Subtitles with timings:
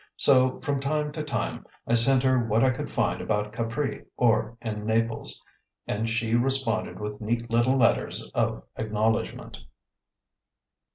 [0.15, 4.57] So, from time to time, I sent her what I could find about Capri or
[4.59, 5.43] in Naples,
[5.85, 9.59] and she responded with neat little letters of acknowledgment.